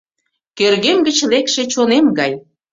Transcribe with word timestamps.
Кӧргем 0.57 0.99
гыч 1.07 1.17
лекше 1.31 1.63
чонем 1.73 2.05
гай. 2.19 2.33